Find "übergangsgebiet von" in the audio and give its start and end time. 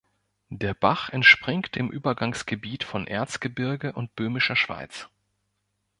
1.91-3.05